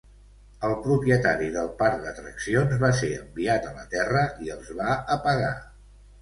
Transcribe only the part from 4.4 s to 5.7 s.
i els va apagar.